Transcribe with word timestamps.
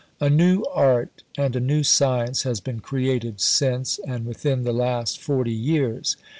"A 0.19 0.31
new 0.31 0.63
art, 0.73 1.21
and 1.37 1.55
a 1.55 1.59
new 1.59 1.83
science, 1.83 2.41
has 2.41 2.59
been 2.59 2.79
created 2.79 3.39
since 3.39 3.99
and 3.99 4.25
within 4.25 4.63
the 4.63 4.73
last 4.73 5.19
forty 5.21 5.53
years. 5.53 6.17